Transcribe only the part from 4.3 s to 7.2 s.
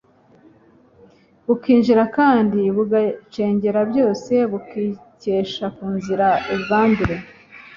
bubikesha kuzira ubwandure